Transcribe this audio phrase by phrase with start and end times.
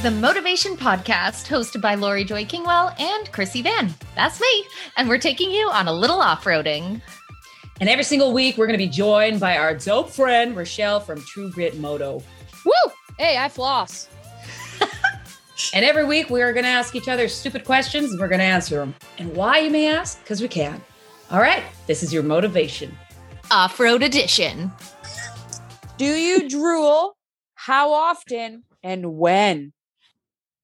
[0.00, 3.92] is the Motovation Podcast, hosted by Laurie Joy Kingwell and Krissy Vann.
[4.14, 4.64] That's me.
[4.96, 7.02] And we're taking you on a little off roading.
[7.80, 11.20] And every single week, we're going to be joined by our dope friend, Richelle from
[11.22, 12.22] True Grit Moto.
[12.64, 12.92] Woo!
[13.18, 14.08] Hey, I floss.
[15.74, 18.38] and every week, we are going to ask each other stupid questions and we're going
[18.38, 18.94] to answer them.
[19.18, 20.20] And why, you may ask?
[20.20, 20.80] Because we can.
[21.30, 22.96] All right, this is your motivation.
[23.50, 24.72] Off road edition.
[25.98, 27.16] Do you drool?
[27.54, 29.72] How often and when?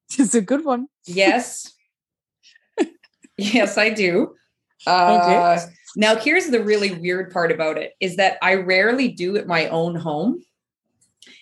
[0.18, 0.86] It's a good one.
[1.04, 1.72] Yes.
[3.36, 4.34] yes, I do.
[4.86, 5.72] Uh, okay.
[5.96, 9.68] Now, here's the really weird part about it is that I rarely do at my
[9.68, 10.44] own home.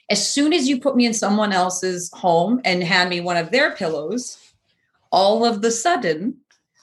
[0.09, 3.51] As soon as you put me in someone else's home and hand me one of
[3.51, 4.39] their pillows,
[5.11, 6.37] all of the sudden,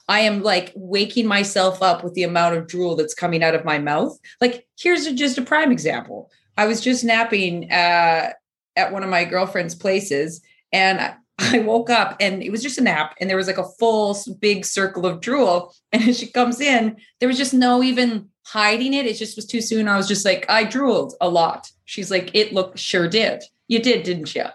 [0.08, 3.64] I am like waking myself up with the amount of drool that's coming out of
[3.64, 4.20] my mouth.
[4.42, 6.30] Like, here's a, just a prime example.
[6.58, 8.34] I was just napping uh,
[8.76, 10.42] at one of my girlfriend's places,
[10.74, 13.68] and I, woke up and it was just a nap, and there was like a
[13.80, 15.74] full big circle of drool.
[15.94, 19.06] And as she comes in, there was just no even hiding it.
[19.06, 19.90] It just was too soon.
[19.90, 21.70] I was just like, I drooled a lot.
[21.84, 23.44] She's like, it looked sure did.
[23.68, 24.46] You did, didn't you?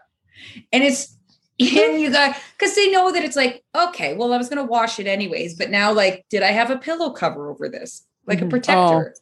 [0.72, 1.16] And it's
[1.60, 4.98] and you got because they know that it's like, okay, well, I was gonna wash
[4.98, 8.06] it anyways, but now like, did I have a pillow cover over this?
[8.26, 8.50] Like a mm-hmm.
[8.50, 9.14] protector?
[9.16, 9.20] Oh.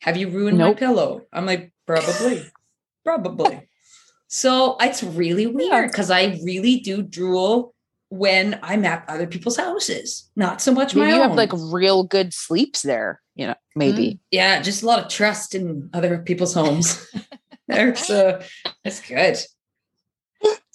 [0.00, 0.76] Have you ruined nope.
[0.76, 1.22] my pillow?
[1.32, 2.46] I'm like, probably,
[3.04, 3.68] probably.
[4.28, 7.74] So it's really weird because I really do drool
[8.08, 11.28] when I'm at other people's houses, not so much maybe my you own.
[11.28, 14.10] have like real good sleeps there, you know, maybe.
[14.10, 17.06] Mm, yeah, just a lot of trust in other people's homes.
[17.68, 18.44] There's uh,
[18.82, 19.38] that's good.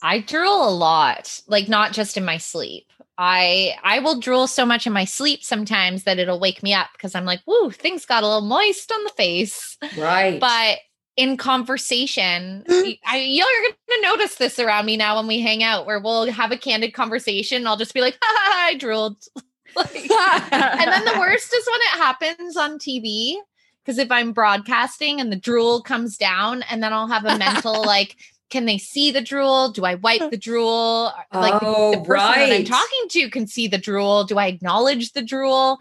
[0.02, 2.86] I drool a lot, like not just in my sleep.
[3.18, 6.88] I I will drool so much in my sleep sometimes that it'll wake me up
[6.94, 9.78] because I'm like, woo, things got a little moist on the face.
[9.98, 10.40] Right.
[10.40, 10.80] But
[11.20, 12.92] in conversation, hmm?
[13.06, 16.32] I, you're going to notice this around me now when we hang out, where we'll
[16.32, 17.68] have a candid conversation.
[17.68, 19.18] I'll just be like, I drooled.
[19.76, 23.36] like, and then the worst is when it happens on TV.
[23.84, 27.84] Because if I'm broadcasting and the drool comes down, and then I'll have a mental
[27.84, 28.16] like,
[28.50, 29.72] can they see the drool?
[29.72, 31.12] Do I wipe the drool?
[31.34, 32.50] Like oh, the person right.
[32.50, 34.24] that I'm talking to can see the drool.
[34.24, 35.80] Do I acknowledge the drool?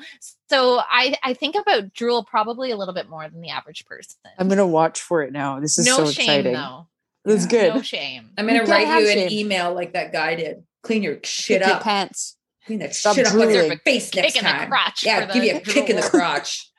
[0.51, 4.19] So I I think about drool probably a little bit more than the average person.
[4.39, 5.61] I'm gonna watch for it now.
[5.61, 6.53] This is no so shame, exciting.
[6.55, 6.87] Though.
[7.25, 7.75] This is good.
[7.75, 8.31] No shame.
[8.39, 10.65] I'm gonna you write you an email like that guy did.
[10.83, 11.75] Clean your shit Pick up.
[11.75, 12.37] Your pants.
[12.67, 14.73] Clean that Stop shit up on your face next time.
[15.03, 15.75] yeah, give you a drool.
[15.75, 16.71] kick in the crotch.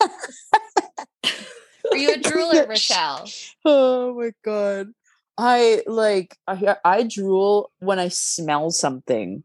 [0.00, 3.28] Are you a drooler, Richelle?
[3.64, 4.88] Oh my god.
[5.36, 9.42] I like I, I drool when I smell something.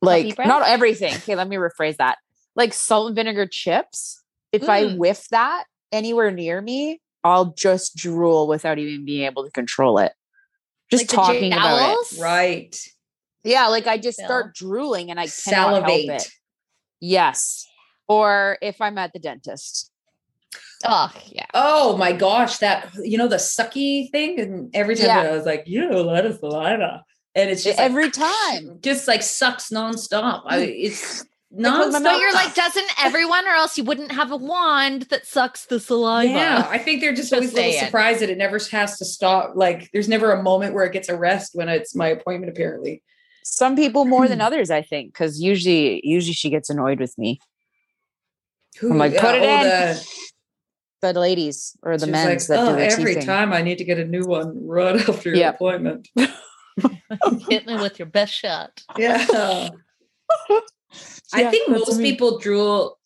[0.00, 1.14] Like not everything.
[1.14, 2.18] Okay, let me rephrase that.
[2.54, 4.22] Like salt and vinegar chips.
[4.52, 4.68] If mm.
[4.68, 9.98] I whiff that anywhere near me, I'll just drool without even being able to control
[9.98, 10.12] it.
[10.90, 12.20] Just like talking about it.
[12.20, 12.76] Right.
[13.44, 16.08] Yeah, like I just start drooling and I cannot Salivate.
[16.08, 16.28] help it.
[17.00, 17.66] Yes.
[18.08, 19.90] Or if I'm at the dentist.
[20.84, 21.46] Oh yeah.
[21.54, 25.20] Oh my gosh, that you know the sucky thing, and every time yeah.
[25.20, 27.04] I was like, you know, a lot of saliva,
[27.36, 30.42] and it's just every like, time, just like sucks nonstop.
[30.46, 31.24] I, it's
[31.56, 32.02] nonstop.
[32.02, 35.80] But you're like, doesn't everyone, or else you wouldn't have a wand that sucks the
[35.80, 36.32] saliva.
[36.32, 39.04] Yeah, I think they're just, just always a little surprised that it never has to
[39.04, 39.52] stop.
[39.54, 42.52] Like, there's never a moment where it gets a rest when it's my appointment.
[42.52, 43.02] Apparently,
[43.44, 44.46] some people more than hmm.
[44.46, 47.40] others, I think, because usually, usually she gets annoyed with me.
[48.80, 49.96] Who, I'm like, put it oh, in.
[51.02, 53.26] The, the ladies or the men like, that oh, do the every teething.
[53.26, 55.56] time I need to get a new one right after your yep.
[55.56, 56.08] appointment.
[57.48, 58.82] Hit me with your best shot.
[58.96, 59.68] Yeah.
[61.34, 62.10] yeah I think most me.
[62.10, 62.98] people drool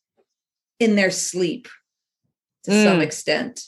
[0.78, 1.68] in their sleep
[2.64, 2.84] to mm.
[2.84, 3.62] some extent.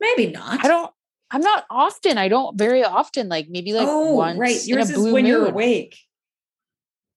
[0.00, 0.64] Maybe not.
[0.64, 0.90] I don't.
[1.30, 2.16] I'm not often.
[2.16, 3.28] I don't very often.
[3.28, 4.66] Like maybe like oh, once right.
[4.66, 5.30] Yours in a blue is when moon.
[5.30, 5.98] you're awake.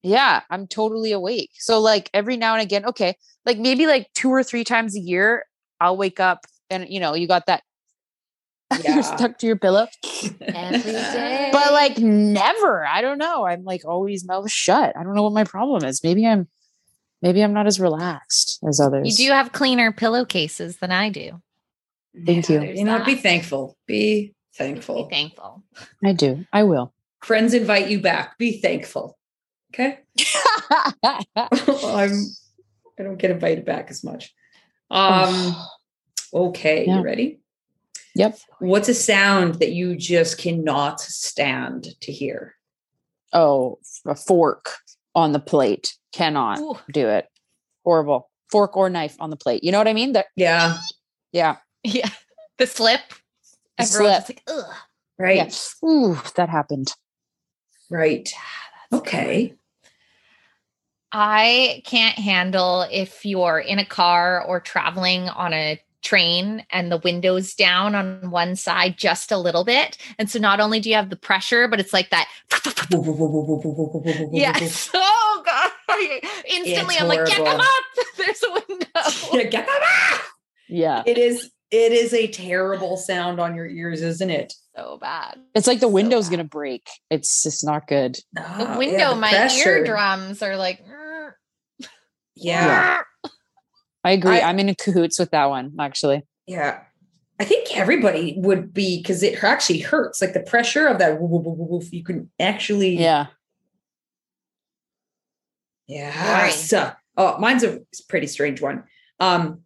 [0.03, 1.51] Yeah, I'm totally awake.
[1.53, 4.99] So like every now and again, okay, like maybe like two or three times a
[4.99, 5.45] year,
[5.79, 7.63] I'll wake up and you know, you got that
[8.83, 8.95] yeah.
[8.95, 9.87] you're stuck to your pillow
[10.41, 11.49] every day.
[11.51, 12.85] But like never.
[12.85, 13.45] I don't know.
[13.45, 14.95] I'm like always mouth shut.
[14.97, 16.03] I don't know what my problem is.
[16.03, 16.47] Maybe I'm
[17.21, 19.07] maybe I'm not as relaxed as others.
[19.19, 21.41] You do have cleaner pillowcases than I do.
[22.25, 22.73] Thank yeah, you.
[22.73, 23.05] You know, that.
[23.05, 23.77] be thankful.
[23.87, 25.05] Be thankful.
[25.05, 25.63] Be thankful.
[26.03, 26.45] I do.
[26.51, 26.93] I will.
[27.21, 28.37] Friends invite you back.
[28.37, 29.17] Be thankful.
[29.73, 29.99] Okay.
[31.03, 32.25] I'm
[33.01, 34.33] I don't get invited back as much.
[34.91, 35.55] Um,
[36.33, 36.97] okay, yeah.
[36.97, 37.40] you ready?
[38.15, 38.37] Yep.
[38.59, 42.55] What's a sound that you just cannot stand to hear?
[43.33, 44.71] Oh, a fork
[45.15, 45.93] on the plate.
[46.11, 46.77] Cannot Ooh.
[46.91, 47.27] do it.
[47.83, 48.29] Horrible.
[48.51, 49.63] Fork or knife on the plate.
[49.63, 50.11] You know what I mean?
[50.13, 50.77] That yeah.
[51.31, 51.57] Yeah.
[51.83, 52.09] Yeah.
[52.57, 53.01] The slip.
[53.79, 54.29] The slip.
[54.29, 54.75] Like, Ugh.
[55.17, 55.37] Right.
[55.37, 55.87] Yeah.
[55.89, 56.93] Ooh, that happened.
[57.89, 58.29] Right.
[58.37, 59.55] Ah, okay.
[61.11, 66.97] I can't handle if you're in a car or traveling on a train and the
[66.97, 69.97] windows down on one side just a little bit.
[70.17, 72.27] And so not only do you have the pressure, but it's like that.
[74.31, 74.89] yes.
[75.33, 75.71] Oh God.
[76.47, 77.83] Instantly I'm like, get them up.
[78.17, 78.85] There's a window.
[79.33, 79.75] Yeah, get them
[80.13, 80.21] up.
[80.69, 81.03] Yeah.
[81.05, 84.53] It is it is a terrible sound on your ears, isn't it?
[84.75, 85.39] So bad.
[85.55, 86.37] It's like the so window's bad.
[86.37, 86.87] gonna break.
[87.09, 88.17] It's just not good.
[88.37, 89.77] Ah, the window, yeah, the my pressure.
[89.77, 90.83] eardrums are like
[92.35, 93.01] yeah.
[94.03, 94.39] I agree.
[94.39, 96.23] I, am in cahoots with that one, actually.
[96.47, 96.81] Yeah.
[97.39, 100.21] I think everybody would be because it actually hurts.
[100.21, 103.27] Like the pressure of that woof, you can actually Yeah.
[105.87, 106.49] Yeah.
[106.49, 108.83] So, oh, mine's a pretty strange one.
[109.19, 109.61] Um,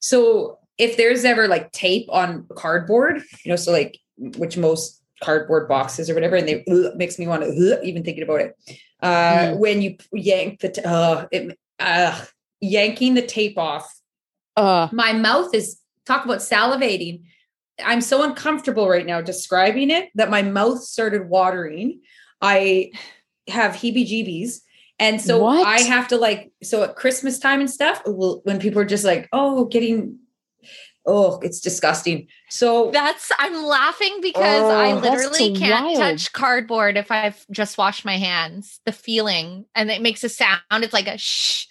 [0.00, 5.68] so if there's ever like tape on cardboard, you know, so like which most cardboard
[5.68, 8.56] boxes or whatever, and they uh, makes me want to uh, even thinking about it.
[9.00, 9.58] Uh, mm.
[9.58, 12.24] when you yank the, t- uh, it, uh,
[12.60, 13.92] yanking the tape off.
[14.56, 17.24] Uh, My mouth is talk about salivating.
[17.84, 22.00] I'm so uncomfortable right now describing it that my mouth started watering.
[22.40, 22.92] I
[23.48, 24.60] have heebie jeebies.
[24.98, 25.66] And so what?
[25.66, 29.28] I have to like, so at Christmas time and stuff, when people are just like,
[29.30, 30.18] oh, getting,
[31.04, 32.28] oh, it's disgusting.
[32.48, 35.98] So that's, I'm laughing because oh, I literally can't wild.
[35.98, 38.80] touch cardboard if I've just washed my hands.
[38.86, 40.60] The feeling and it makes a sound.
[40.72, 41.66] It's like a shh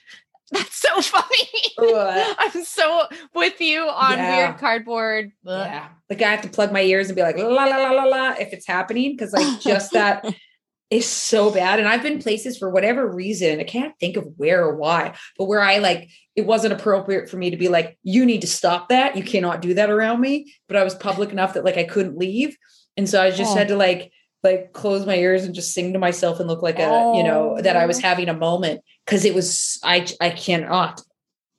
[0.52, 1.74] that's so funny.
[2.38, 4.38] I'm so with you on yeah.
[4.38, 5.32] weird cardboard.
[5.44, 5.90] Yeah.
[6.10, 8.30] Like I have to plug my ears and be like, la la la la la
[8.40, 9.18] if it's happening.
[9.18, 10.26] Cause like just that
[10.92, 11.80] is so bad.
[11.80, 13.60] And I've been places for whatever reason.
[13.60, 17.38] I can't think of where or why, but where I like it wasn't appropriate for
[17.38, 19.16] me to be like, you need to stop that.
[19.16, 20.54] You cannot do that around me.
[20.68, 22.56] But I was public enough that like I couldn't leave.
[22.98, 23.58] And so I just oh.
[23.58, 24.12] had to like
[24.46, 27.18] like close my ears and just sing to myself and look like a oh.
[27.18, 28.02] you know that I was oh.
[28.02, 31.02] having a moment because it was I I cannot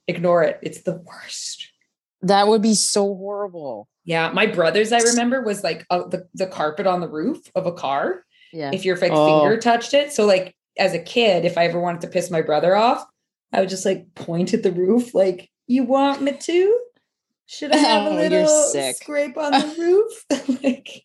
[0.09, 0.59] ignore it.
[0.63, 1.71] It's the worst.
[2.23, 3.89] That would be so horrible.
[4.05, 7.67] Yeah, my brother's I remember was like uh, the the carpet on the roof of
[7.67, 8.25] a car.
[8.53, 9.41] Yeah, if your like, oh.
[9.41, 10.13] finger touched it.
[10.13, 13.05] So like as a kid, if I ever wanted to piss my brother off,
[13.53, 16.81] I would just like point at the roof, like, "You want me to?
[17.47, 21.05] Should I have a oh, little scrape on the roof?" like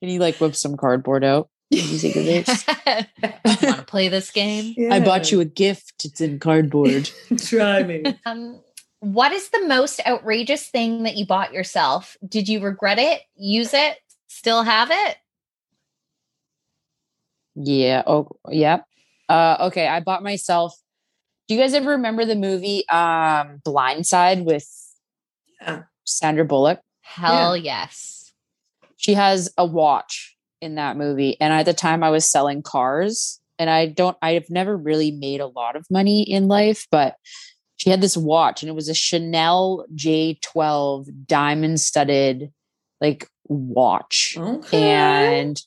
[0.00, 1.50] can you like whip some cardboard out?
[1.70, 2.66] Music of this.
[2.86, 4.74] Want to play this game?
[4.80, 4.94] Yeah.
[4.94, 6.04] I bought you a gift.
[6.04, 7.10] It's in cardboard.
[7.38, 8.04] Try me.
[8.26, 8.60] Um,
[9.00, 12.16] what is the most outrageous thing that you bought yourself?
[12.26, 13.22] Did you regret it?
[13.34, 13.96] Use it?
[14.28, 15.16] Still have it?
[17.54, 18.02] Yeah.
[18.06, 18.80] Oh, yeah.
[19.28, 19.86] Uh, okay.
[19.86, 20.76] I bought myself.
[21.48, 24.68] Do you guys ever remember the movie um, Blindside with
[25.62, 25.84] yeah.
[26.04, 26.80] Sandra Bullock?
[27.02, 27.86] Hell yeah.
[27.86, 28.19] yes
[29.00, 31.40] she has a watch in that movie.
[31.40, 35.40] And at the time I was selling cars and I don't, I've never really made
[35.40, 37.16] a lot of money in life, but
[37.76, 42.52] she had this watch and it was a Chanel J12 diamond studded
[43.00, 44.36] like watch.
[44.38, 45.40] Okay.
[45.40, 45.58] And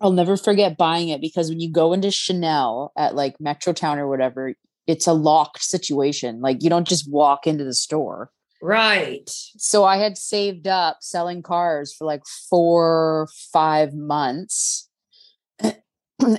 [0.00, 4.06] I'll never forget buying it because when you go into Chanel at like Metrotown or
[4.06, 4.54] whatever,
[4.86, 6.40] it's a locked situation.
[6.40, 8.30] Like you don't just walk into the store.
[8.62, 9.28] Right.
[9.56, 14.88] So I had saved up selling cars for like four, five months.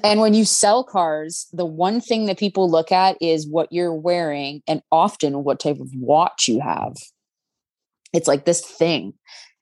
[0.04, 3.94] and when you sell cars, the one thing that people look at is what you're
[3.94, 6.94] wearing and often what type of watch you have.
[8.14, 9.14] It's like this thing.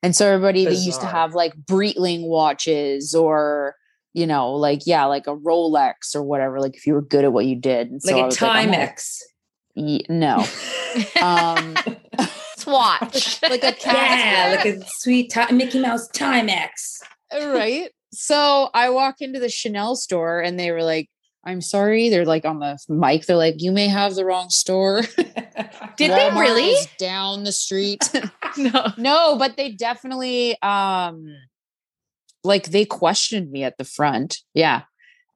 [0.02, 0.78] And so everybody Bizarre.
[0.78, 3.74] they used to have like Breitling watches or
[4.12, 6.60] you know, like yeah, like a Rolex or whatever.
[6.60, 9.18] Like if you were good at what you did, and like so a Timex.
[9.76, 10.44] Like, no,
[11.22, 11.76] um,
[12.70, 13.42] watch.
[13.50, 14.18] like a cat.
[14.18, 17.00] Yeah, like a sweet t- Mickey Mouse Timex.
[17.32, 17.90] Right.
[18.12, 21.08] So I walk into the Chanel store and they were like,
[21.44, 22.10] I'm sorry.
[22.10, 23.26] They're like on the mic.
[23.26, 25.02] They're like, you may have the wrong store.
[25.96, 26.74] Did they really?
[26.98, 28.10] Down the street.
[28.58, 28.92] no.
[28.98, 31.26] No, but they definitely um
[32.44, 34.38] like they questioned me at the front.
[34.54, 34.82] Yeah.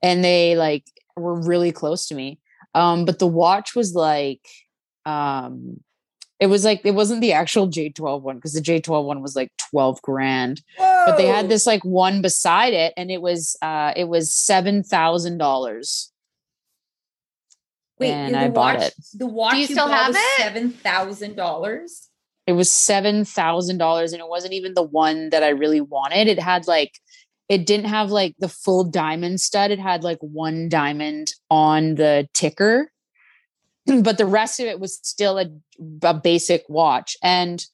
[0.03, 0.85] And they like
[1.17, 2.39] were really close to me.
[2.75, 4.47] Um, but the watch was like
[5.07, 5.81] um
[6.45, 9.51] it was like it wasn't the actual J12 one because the J12 one was like
[9.71, 10.61] 12 grand.
[10.77, 11.05] Whoa.
[11.07, 16.09] But they had this like one beside it and it was uh it was $7,000.
[17.99, 18.95] Wait, and I bought it.
[19.15, 20.37] The watch Do you, you still have it?
[20.37, 22.11] Seven thousand dollars.
[22.47, 26.27] It was seven thousand dollars, and it wasn't even the one that I really wanted.
[26.27, 26.99] It had like,
[27.49, 29.71] it didn't have like the full diamond stud.
[29.71, 32.91] It had like one diamond on the ticker,
[34.03, 35.47] but the rest of it was still a,
[36.03, 37.17] a basic watch.
[37.23, 37.65] And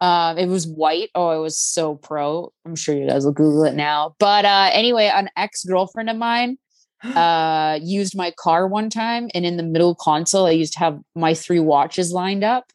[0.00, 1.10] Um, it was white.
[1.14, 2.52] Oh, it was so pro.
[2.64, 4.14] I'm sure you guys will Google it now.
[4.18, 6.56] But uh, anyway, an ex girlfriend of mine
[7.04, 10.98] uh, used my car one time, and in the middle console, I used to have
[11.14, 12.72] my three watches lined up,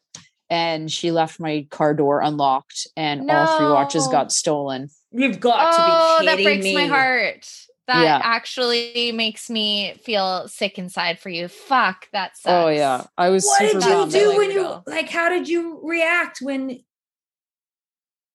[0.48, 3.34] and she left my car door unlocked, and no.
[3.34, 4.88] all three watches got stolen.
[5.10, 6.74] You've got oh, to be kidding that breaks me.
[6.74, 7.48] my heart.
[7.86, 8.20] That yeah.
[8.22, 11.46] actually makes me feel sick inside for you.
[11.46, 12.64] Fuck, that oh, sucks.
[12.64, 13.44] Oh yeah, I was.
[13.46, 15.08] What did you do when you like?
[15.08, 16.80] How did you react when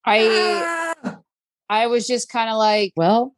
[0.06, 1.20] I ah.
[1.70, 3.34] I was just kind of like, well,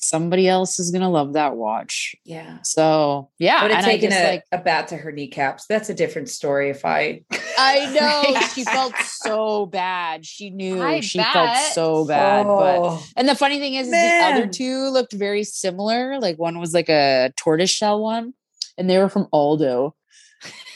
[0.00, 2.14] somebody else is gonna love that watch.
[2.24, 2.58] Yeah.
[2.62, 5.66] So yeah, would have taken a, like, a bat to her kneecaps.
[5.66, 6.70] That's a different story.
[6.70, 7.22] If I,
[7.58, 10.24] I know she felt so bad.
[10.24, 11.32] She knew I she bet.
[11.32, 12.46] felt so bad.
[12.46, 12.58] Oh,
[12.96, 16.18] but and the funny thing is, is, the other two looked very similar.
[16.18, 18.34] Like one was like a tortoise shell one,
[18.78, 19.94] and they were from Aldo,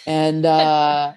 [0.07, 1.15] and uh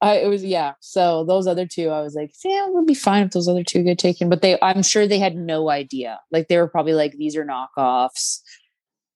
[0.00, 0.74] I, it was yeah.
[0.80, 3.82] So those other two, I was like, yeah, we'll be fine if those other two
[3.82, 4.28] get taken.
[4.28, 6.20] But they, I'm sure they had no idea.
[6.30, 8.40] Like they were probably like, these are knockoffs.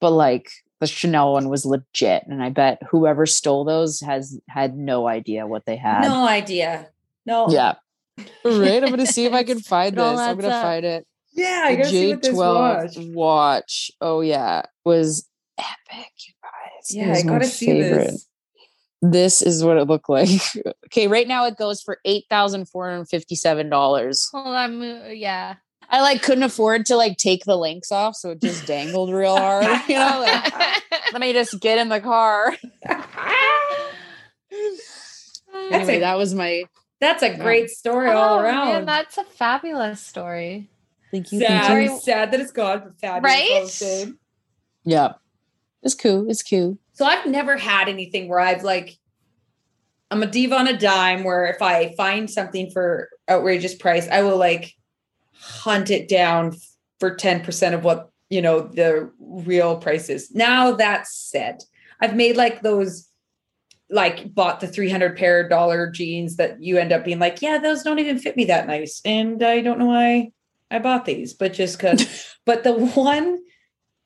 [0.00, 4.76] But like the Chanel one was legit, and I bet whoever stole those has had
[4.76, 6.02] no idea what they had.
[6.02, 6.88] No idea.
[7.26, 7.48] No.
[7.50, 7.74] Yeah.
[8.44, 8.82] right.
[8.82, 10.18] I'm gonna see if I can find this.
[10.18, 10.62] I'm gonna up.
[10.62, 11.06] find it.
[11.32, 12.96] Yeah, I gotta see what this watch.
[12.96, 13.90] watch.
[14.00, 16.94] Oh yeah, was epic, you guys.
[16.94, 18.10] Yeah, I gotta see favorite.
[18.12, 18.27] this
[19.00, 20.40] this is what it looked like.
[20.86, 24.28] okay, right now it goes for eight thousand four hundred fifty-seven dollars.
[24.32, 25.56] Hold on, yeah.
[25.90, 29.36] I like couldn't afford to like take the links off, so it just dangled real
[29.38, 29.66] hard.
[29.88, 30.52] You know, like,
[31.12, 32.56] let me just get in the car.
[35.72, 36.64] anyway, a, that was my.
[37.00, 38.66] That's a great story oh, all around.
[38.68, 40.68] Man, that's a fabulous story.
[41.12, 41.38] Thank you.
[41.38, 41.98] Sad, thank you.
[42.00, 43.80] sad that it's gone, but fabulous.
[43.80, 44.12] Right?
[44.84, 45.12] Yeah,
[45.82, 46.28] it's cool.
[46.28, 46.76] It's cool.
[46.98, 48.98] So I've never had anything where I've like,
[50.10, 54.22] I'm a diva on a dime where if I find something for outrageous price, I
[54.22, 54.74] will like
[55.32, 56.56] hunt it down
[56.98, 60.34] for 10% of what, you know, the real price is.
[60.34, 61.62] Now that's said,
[62.00, 63.08] I've made like those
[63.88, 67.84] like bought the 300 pair dollar jeans that you end up being like, yeah, those
[67.84, 69.00] don't even fit me that nice.
[69.04, 70.32] And I don't know why
[70.68, 73.38] I bought these, but just cause, but the one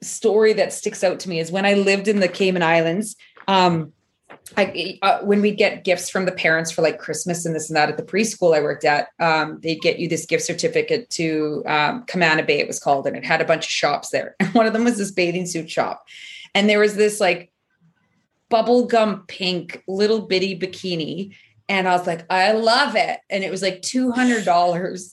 [0.03, 3.17] story that sticks out to me is when I lived in the Cayman Islands.
[3.49, 3.93] Um,
[4.57, 7.77] I, uh, when we'd get gifts from the parents for like Christmas and this and
[7.77, 11.63] that at the preschool I worked at, um, they'd get you this gift certificate to
[11.67, 14.37] um, Camana Bay, it was called, and it had a bunch of shops there.
[14.41, 16.07] And one of them was this bathing suit shop.
[16.55, 17.53] And there was this like
[18.51, 21.35] bubblegum pink little bitty bikini.
[21.69, 23.21] And I was like, I love it.
[23.31, 25.13] And it was like $200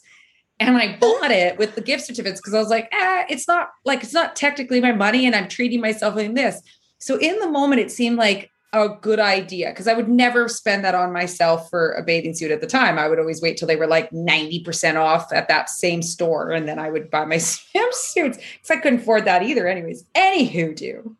[0.60, 3.70] and I bought it with the gift certificates because I was like, ah, it's not
[3.86, 6.62] like it's not technically my money, and I'm treating myself in this.
[6.98, 10.86] So in the moment, it seemed like a good idea because I would never spend
[10.86, 13.00] that on myself for a bathing suit at the time.
[13.00, 16.68] I would always wait till they were like 90% off at that same store and
[16.68, 19.68] then I would buy my swimsuits because I couldn't afford that either.
[19.68, 21.16] Anyways, anywho, do.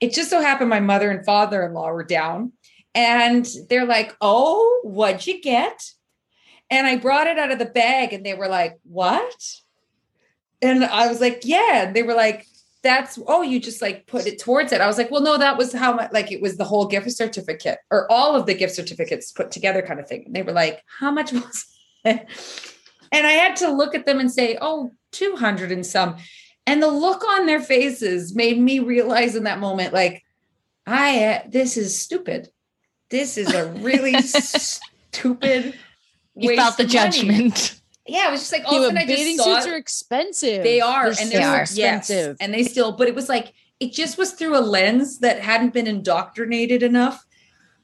[0.00, 2.52] It just so happened my mother and father in law were down
[2.94, 5.90] and they're like, Oh, what'd you get?
[6.70, 9.60] And I brought it out of the bag and they were like, What?
[10.62, 11.84] And I was like, Yeah.
[11.84, 12.46] And they were like,
[12.82, 14.80] That's, oh, you just like put it towards it.
[14.80, 17.10] I was like, Well, no, that was how much, like it was the whole gift
[17.12, 20.24] certificate or all of the gift certificates put together kind of thing.
[20.26, 21.66] And they were like, How much was
[22.04, 22.26] it?
[23.12, 26.16] And I had to look at them and say, Oh, 200 and some.
[26.66, 30.24] And the look on their faces made me realize in that moment, like,
[30.84, 32.48] I, uh, this is stupid.
[33.08, 35.74] This is a really stupid
[36.36, 37.80] you felt the judgment.
[38.06, 40.62] Yeah, it was just like all of a sudden I bathing suits are expensive.
[40.62, 42.92] They are, They're and they are expensive, yes, and they still.
[42.92, 47.24] But it was like it just was through a lens that hadn't been indoctrinated enough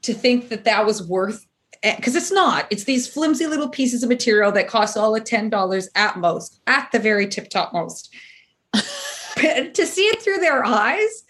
[0.03, 1.45] to think that that was worth.
[1.81, 2.67] Because it's not.
[2.69, 6.61] It's these flimsy little pieces of material that cost all of ten dollars at most,
[6.67, 8.13] at the very tip top most.
[8.73, 11.23] to see it through their eyes,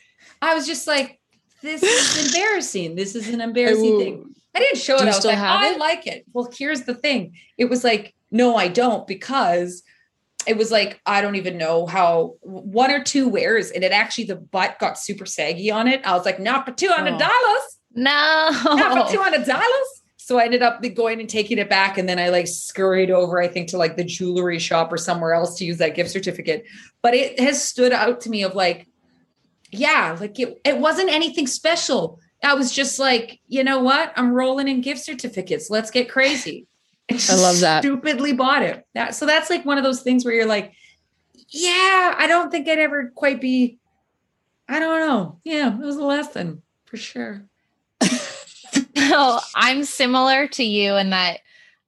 [0.44, 1.20] I was just like,
[1.64, 2.94] "This is embarrassing.
[2.94, 4.00] This is an embarrassing Ooh.
[4.00, 5.08] thing." I didn't show Do it.
[5.08, 6.26] I was like, I like it.
[6.34, 7.36] Well, here's the thing.
[7.58, 9.84] It was like, no, I don't, because
[10.46, 13.72] it was like, I don't even know how one or two wears.
[13.72, 16.02] And it actually, the butt got super saggy on it.
[16.06, 17.20] I was like, not for $200.
[17.22, 17.64] Oh.
[17.96, 18.76] No.
[18.76, 19.64] Not for $200.
[20.18, 21.98] So I ended up going and taking it back.
[21.98, 25.34] And then I like scurried over, I think, to like the jewelry shop or somewhere
[25.34, 26.66] else to use that gift certificate.
[27.02, 28.88] But it has stood out to me of like,
[29.72, 34.14] yeah, like it, it wasn't anything special I was just like, you know what?
[34.16, 35.70] I'm rolling in gift certificates.
[35.70, 36.68] Let's get crazy.
[37.12, 37.84] I love that.
[37.84, 38.86] Stupidly bought it.
[38.94, 40.74] That, so that's like one of those things where you're like,
[41.50, 43.80] yeah, I don't think I'd ever quite be.
[44.68, 45.40] I don't know.
[45.44, 47.44] Yeah, it was a lesson for sure.
[48.96, 51.40] well, I'm similar to you in that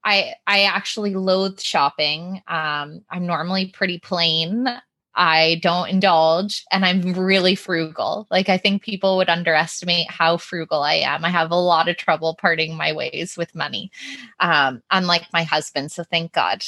[0.04, 2.42] I I actually loathe shopping.
[2.48, 4.68] Um, I'm normally pretty plain.
[5.16, 8.28] I don't indulge and I'm really frugal.
[8.30, 11.24] Like I think people would underestimate how frugal I am.
[11.24, 13.92] I have a lot of trouble parting my ways with money.
[14.40, 16.64] Um, unlike my husband, so thank God.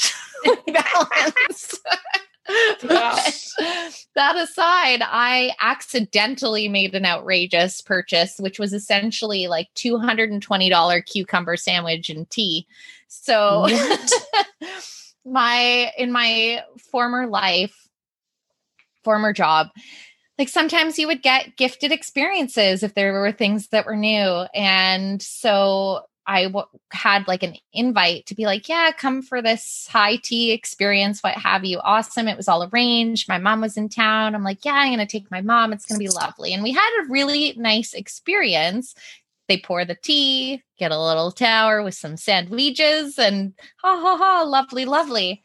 [0.68, 1.80] Balance.
[2.82, 12.10] that aside, I accidentally made an outrageous purchase, which was essentially like $220 cucumber sandwich
[12.10, 12.66] and tea.
[13.10, 13.68] So
[15.26, 17.87] my in my former life,
[19.08, 19.70] former job,
[20.38, 24.46] like sometimes you would get gifted experiences if there were things that were new.
[24.54, 29.88] And so I w- had like an invite to be like, yeah, come for this
[29.90, 31.80] high tea experience, what have you.
[31.80, 32.28] Awesome.
[32.28, 33.30] It was all arranged.
[33.30, 34.36] My mom was in town.
[34.36, 35.72] I'm like, yeah, I'm going to take my mom.
[35.72, 36.54] It's going to be lovely.
[36.54, 38.94] And we had a really nice experience.
[39.48, 44.44] They pour the tea, get a little tower with some sandwiches, and ha ha ha,
[44.44, 45.42] lovely, lovely.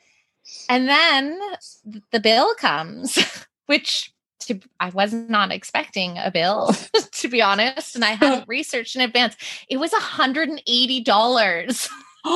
[0.68, 1.38] And then
[2.10, 3.16] the bill comes.
[3.66, 4.12] which
[4.46, 6.74] to, I was not expecting a bill,
[7.12, 7.94] to be honest.
[7.94, 9.36] And I hadn't researched in advance.
[9.68, 11.88] It was $180.
[12.24, 12.30] and so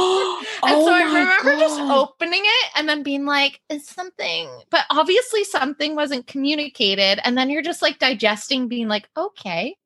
[0.64, 1.60] oh I remember God.
[1.60, 7.20] just opening it and then being like, is something, but obviously something wasn't communicated.
[7.24, 9.76] And then you're just like digesting, being like, okay.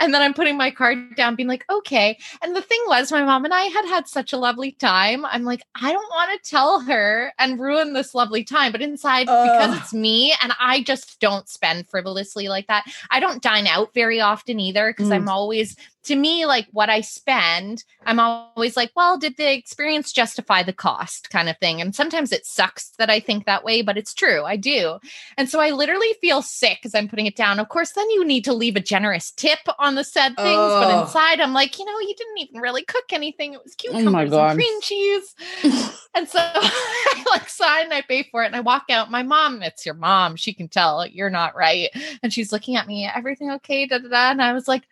[0.00, 2.18] And then I'm putting my card down, being like, okay.
[2.42, 5.24] And the thing was, my mom and I had had such a lovely time.
[5.26, 8.72] I'm like, I don't want to tell her and ruin this lovely time.
[8.72, 12.84] But inside, because it's me and I just don't spend frivolously like that.
[13.10, 15.14] I don't dine out very often either because mm.
[15.14, 15.76] I'm always
[16.08, 20.72] to me, like what I spend, I'm always like, well, did the experience justify the
[20.72, 21.82] cost kind of thing?
[21.82, 24.42] And sometimes it sucks that I think that way, but it's true.
[24.44, 25.00] I do.
[25.36, 27.60] And so I literally feel sick as I'm putting it down.
[27.60, 30.58] Of course, then you need to leave a generous tip on the said things.
[30.58, 30.80] Oh.
[30.80, 33.52] But inside, I'm like, you know, you didn't even really cook anything.
[33.52, 35.34] It was cucumbers oh and cream cheese.
[36.14, 39.10] and so I like sign and I pay for it and I walk out.
[39.10, 40.36] My mom, it's your mom.
[40.36, 41.90] She can tell you're not right.
[42.22, 43.84] And she's looking at me, everything okay?
[43.84, 44.30] Da, da, da.
[44.30, 44.84] And I was like,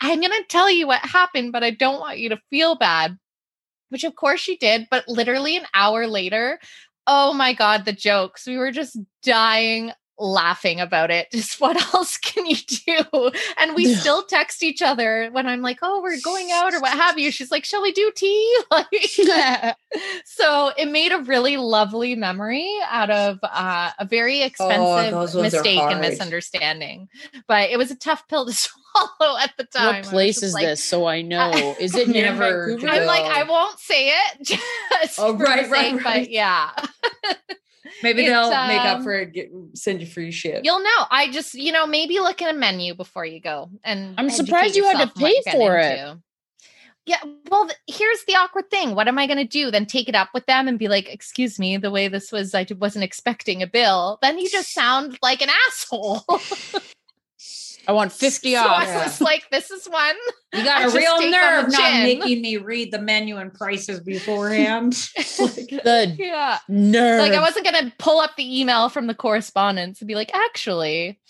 [0.00, 3.18] I'm going to tell you what happened, but I don't want you to feel bad.
[3.88, 4.88] Which, of course, she did.
[4.90, 6.58] But literally an hour later,
[7.06, 8.46] oh my God, the jokes.
[8.46, 11.30] We were just dying laughing about it.
[11.30, 13.30] Just what else can you do?
[13.58, 13.98] And we yeah.
[13.98, 17.30] still text each other when I'm like, oh, we're going out or what have you.
[17.30, 18.42] She's like, shall we do tea?
[18.70, 18.86] Like,
[20.24, 25.42] so it made a really lovely memory out of uh, a very oh, expensive oh,
[25.42, 27.08] mistake and misunderstanding.
[27.46, 30.02] But it was a tough pill to swallow at the time.
[30.02, 30.84] What place is like, this?
[30.84, 31.76] So I know.
[31.78, 32.72] Is it never?
[32.72, 34.42] I'm like, I won't say it.
[34.42, 36.02] Just oh, right, right, right.
[36.02, 36.72] But yeah.
[38.02, 40.64] Maybe it, they'll um, make up um, for it, get, send you free shit.
[40.64, 41.06] You'll know.
[41.10, 43.70] I just, you know, maybe look at a menu before you go.
[43.84, 46.16] And I'm surprised you had to pay for it.
[47.06, 47.22] Yeah.
[47.48, 48.96] Well, th- here's the awkward thing.
[48.96, 49.70] What am I going to do?
[49.70, 52.52] Then take it up with them and be like, excuse me, the way this was,
[52.52, 54.18] I wasn't expecting a bill.
[54.22, 56.24] Then you just sound like an asshole.
[57.88, 58.86] I want 50 so off.
[58.86, 60.16] I was like, this is one.
[60.52, 64.92] You got a real nerve not making me read the menu and prices beforehand.
[65.38, 66.58] like, the yeah.
[66.68, 67.20] nerve.
[67.20, 71.20] Like I wasn't gonna pull up the email from the correspondence and be like, actually,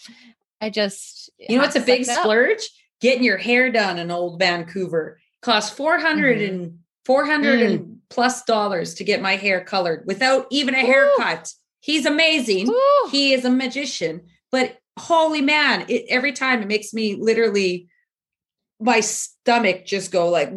[0.60, 2.68] I just You know what's a big splurge?
[3.00, 5.20] Getting your hair done in old Vancouver.
[5.42, 6.54] Cost 400 mm-hmm.
[6.54, 7.66] and 400 mm.
[7.66, 11.52] and plus dollars to get my hair colored without even a haircut.
[11.80, 12.68] He's amazing.
[12.68, 13.08] Ooh.
[13.10, 14.22] He is a magician.
[14.50, 17.88] But holy man, it, every time it makes me literally
[18.80, 20.50] my stomach just go like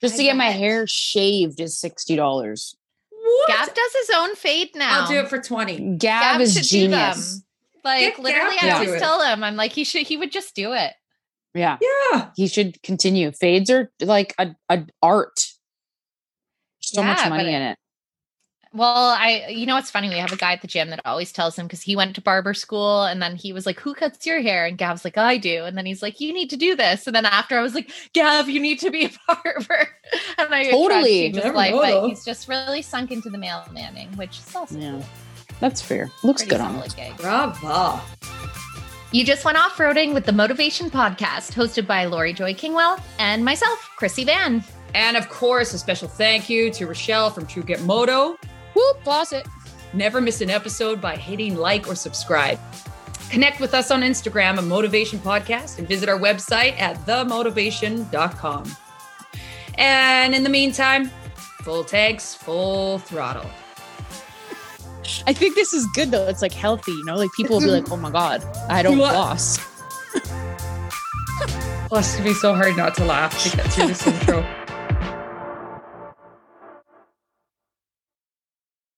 [0.00, 2.76] just to get my hair shaved is sixty dollars.
[3.48, 5.02] Gav does his own fade now.
[5.02, 5.96] I'll do it for twenty.
[5.96, 7.42] Gav, Gav is genius.
[7.84, 10.54] Like Get literally, Gav I always tell him, I'm like, he should, he would just
[10.54, 10.92] do it.
[11.54, 12.30] Yeah, yeah.
[12.36, 13.32] He should continue.
[13.32, 15.38] Fades are like a, a art.
[16.80, 17.78] So yeah, much money in it.
[18.74, 20.08] Well, I, you know, it's funny.
[20.08, 22.22] We have a guy at the gym that always tells him because he went to
[22.22, 24.64] barber school and then he was like, Who cuts your hair?
[24.64, 25.64] And Gav's like, I do.
[25.64, 27.06] And then he's like, You need to do this.
[27.06, 29.88] And then after I was like, Gav, you need to be a barber.
[30.38, 34.38] and I totally his life, but he's just really sunk into the male manning, which
[34.38, 34.92] is also yeah.
[34.92, 35.04] Cool.
[35.60, 36.10] That's fair.
[36.24, 37.16] Looks Pretty good on it.
[37.18, 38.00] Bravo.
[39.12, 43.44] You just went off roading with the Motovation Podcast, hosted by Laurie Joy Kingwell and
[43.44, 44.64] myself, Krissy Vann.
[44.94, 48.38] And of course, a special thank you to Richelle from True Grit Moto
[48.74, 49.46] Whoop, boss it.
[49.92, 52.58] Never miss an episode by hitting like or subscribe.
[53.30, 58.76] Connect with us on Instagram, a motivation podcast, and visit our website at themotivation.com.
[59.76, 61.10] And in the meantime,
[61.62, 63.50] full tanks, full throttle.
[65.26, 66.28] I think this is good though.
[66.28, 67.16] It's like healthy, you know?
[67.16, 69.58] Like people will be like, oh my God, I don't floss.
[71.88, 74.46] Plus, to be so hard not to laugh to get through this intro.